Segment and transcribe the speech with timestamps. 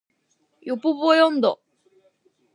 [0.63, 1.59] ヨポポイ音頭